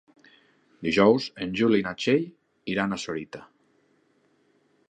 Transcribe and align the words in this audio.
Dijous 0.87 1.27
en 1.45 1.53
Juli 1.59 1.81
i 1.81 1.85
na 1.89 1.93
Txell 1.99 2.25
iran 2.77 2.97
a 2.97 3.01
Sorita. 3.07 3.47